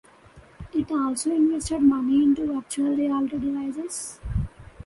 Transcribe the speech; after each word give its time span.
It 0.73 0.89
also 0.91 1.29
invested 1.29 1.79
money 1.79 2.23
into 2.23 2.47
virtual 2.51 2.95
reality 2.95 3.37
devices. 3.37 4.19